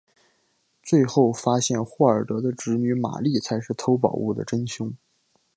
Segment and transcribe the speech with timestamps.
[0.81, 4.91] 最后发现霍尔德的侄女玛丽才是偷宝物的真凶。